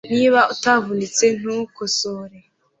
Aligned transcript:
Niba 0.13 0.39
itavunitse 0.53 1.25
ntukosore 1.39 2.37